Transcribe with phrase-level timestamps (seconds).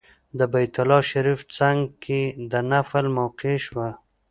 [0.37, 3.89] د بیت الله شریف څنګ کې د نفل موقع شوه.